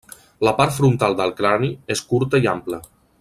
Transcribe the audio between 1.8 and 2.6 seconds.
és curta i